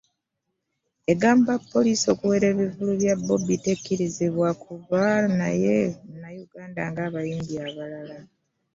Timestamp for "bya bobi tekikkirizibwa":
2.99-4.39